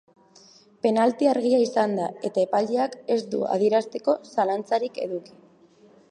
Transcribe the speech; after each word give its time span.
Penalti 0.85 1.27
argia 1.33 1.59
izan 1.65 1.91
da 1.99 2.07
eta 2.29 2.41
epaileak 2.47 2.95
ez 3.17 3.19
du 3.35 3.41
adierazteko 3.57 4.15
zalantzarik 4.31 4.97
eduki. 5.05 5.37